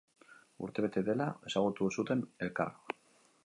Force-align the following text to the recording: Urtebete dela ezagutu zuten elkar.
Urtebete 0.67 1.03
dela 1.11 1.27
ezagutu 1.51 1.93
zuten 1.99 2.25
elkar. 2.47 2.77